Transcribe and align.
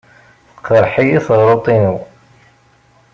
Teqreḥ-iyi 0.55 1.19
teɣruḍt-inu. 1.25 1.95